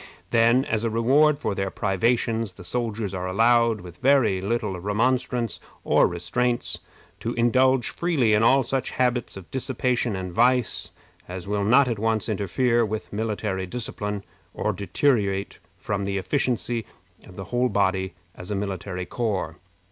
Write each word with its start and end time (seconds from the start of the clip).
Then, 0.31 0.65
as 0.65 0.83
a 0.83 0.89
reward 0.89 1.37
for 1.37 1.53
their 1.53 1.69
privations, 1.69 2.53
the 2.53 2.63
soldiers 2.63 3.13
are 3.13 3.27
allowed, 3.27 3.81
with 3.81 3.97
very 3.97 4.41
little 4.41 4.79
remonstrance 4.79 5.59
or 5.83 6.07
restraint, 6.07 6.79
to 7.19 7.35
indulge 7.35 7.89
freely 7.89 8.33
in 8.33 8.41
all 8.41 8.63
such 8.63 8.89
habits 8.89 9.37
of 9.37 9.51
dissipation 9.51 10.15
and 10.15 10.31
vice 10.33 10.89
as 11.29 11.47
will 11.47 11.63
not 11.63 11.87
at 11.87 11.99
once 11.99 12.27
interfere 12.27 12.83
with 12.83 13.13
military 13.13 13.67
discipline, 13.67 14.23
or 14.55 14.73
deteriorate 14.73 15.59
from 15.77 16.03
the 16.05 16.17
efficiency 16.17 16.83
of 17.27 17.35
the 17.35 17.43
whole 17.53 17.69
body 17.69 18.15
as 18.33 18.49
a 18.49 18.55
military 18.55 19.05
corps. 19.05 19.57